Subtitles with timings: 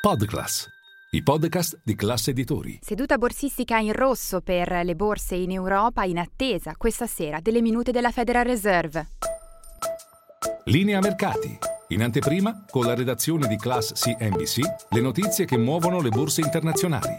[0.00, 0.66] Podclass,
[1.10, 2.78] i podcast di classe editori.
[2.80, 7.92] Seduta borsistica in rosso per le borse in Europa in attesa questa sera delle minute
[7.92, 9.08] della Federal Reserve.
[10.64, 11.58] Linea mercati.
[11.88, 17.14] In anteprima, con la redazione di Class CNBC, le notizie che muovono le borse internazionali.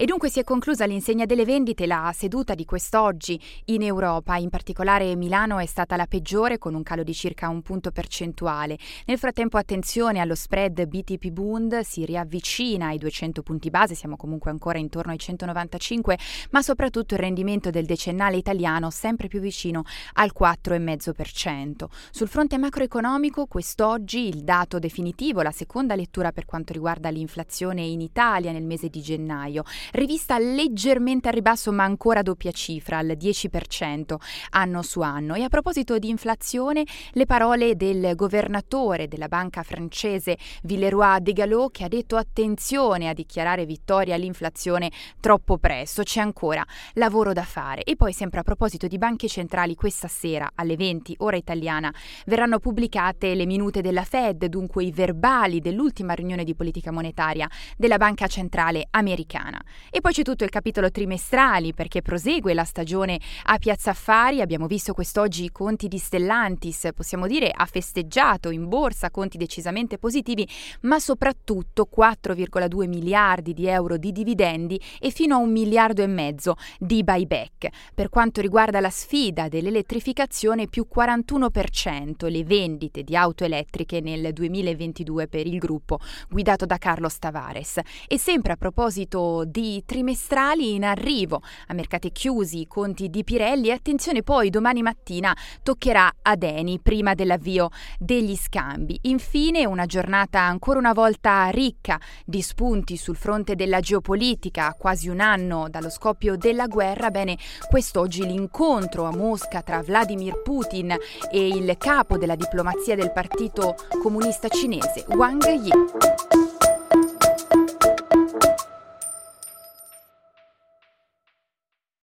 [0.00, 4.48] E dunque si è conclusa l'insegna delle vendite, la seduta di quest'oggi in Europa, in
[4.48, 8.78] particolare Milano è stata la peggiore con un calo di circa un punto percentuale.
[9.06, 14.52] Nel frattempo attenzione allo spread BTP Bund, si riavvicina ai 200 punti base, siamo comunque
[14.52, 16.16] ancora intorno ai 195,
[16.52, 21.86] ma soprattutto il rendimento del decennale italiano sempre più vicino al 4,5%.
[22.12, 28.00] Sul fronte macroeconomico quest'oggi il dato definitivo, la seconda lettura per quanto riguarda l'inflazione in
[28.00, 33.16] Italia nel mese di gennaio rivista leggermente a ribasso ma ancora a doppia cifra, al
[33.18, 34.16] 10%
[34.50, 35.34] anno su anno.
[35.34, 41.68] E a proposito di inflazione, le parole del governatore della banca francese Villeroy de Gallo
[41.70, 47.82] che ha detto attenzione a dichiarare vittoria all'inflazione troppo presto, c'è ancora lavoro da fare.
[47.84, 51.92] E poi sempre a proposito di banche centrali, questa sera alle 20 ora italiana
[52.26, 57.96] verranno pubblicate le minute della Fed, dunque i verbali dell'ultima riunione di politica monetaria della
[57.96, 59.62] Banca Centrale Americana.
[59.90, 64.40] E poi c'è tutto il capitolo trimestrali perché prosegue la stagione a Piazza Affari.
[64.40, 69.98] Abbiamo visto quest'oggi i conti di Stellantis, possiamo dire ha festeggiato in borsa conti decisamente
[69.98, 70.48] positivi,
[70.82, 76.56] ma soprattutto 4,2 miliardi di euro di dividendi e fino a un miliardo e mezzo
[76.78, 77.68] di buyback.
[77.94, 85.28] Per quanto riguarda la sfida dell'elettrificazione, più 41% le vendite di auto elettriche nel 2022
[85.28, 85.98] per il gruppo
[86.28, 87.80] guidato da Carlos Tavares.
[88.06, 91.42] E sempre a proposito di di trimestrali in arrivo.
[91.66, 96.78] A mercati chiusi i conti di Pirelli e attenzione poi domani mattina toccherà ad Eni
[96.78, 98.96] prima dell'avvio degli scambi.
[99.02, 105.18] Infine una giornata ancora una volta ricca di spunti sul fronte della geopolitica, quasi un
[105.18, 107.10] anno dallo scoppio della guerra.
[107.10, 107.36] Bene,
[107.68, 110.94] quest'oggi l'incontro a Mosca tra Vladimir Putin
[111.32, 116.47] e il capo della diplomazia del Partito Comunista Cinese, Wang Yi.